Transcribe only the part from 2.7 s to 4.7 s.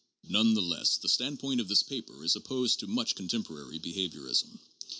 to much contemporary behaviorism.